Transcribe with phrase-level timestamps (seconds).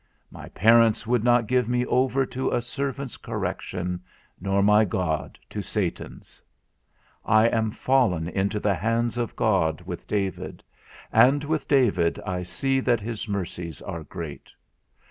[0.31, 4.01] My parents would not give me over to a servant's correction,
[4.39, 6.41] nor my God to Satan's.
[7.23, 10.63] I am fallen into the hands of God with David,
[11.13, 14.49] and with David I see that his mercies are great.